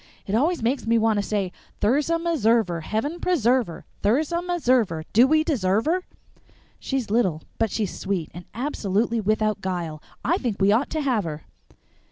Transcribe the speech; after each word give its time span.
"It 0.25 0.33
always 0.33 0.63
makes 0.63 0.87
me 0.87 0.97
want 0.97 1.19
to 1.19 1.21
say: 1.21 1.51
Thirza 1.79 2.17
Meserver 2.17 2.81
Heaven 2.81 3.19
preserve 3.19 3.67
her! 3.67 3.85
Thirza 4.01 4.41
Meserver 4.41 5.03
Do 5.13 5.27
we 5.27 5.43
deserve 5.43 5.85
her? 5.85 6.05
She's 6.79 7.11
little, 7.11 7.43
but 7.59 7.69
she's 7.69 7.95
sweet, 7.99 8.31
and 8.33 8.45
absolutely 8.55 9.21
without 9.21 9.61
guile. 9.61 10.01
I 10.25 10.39
think 10.39 10.59
we 10.59 10.71
ought 10.71 10.89
to 10.89 11.01
have 11.01 11.23
her." 11.25 11.43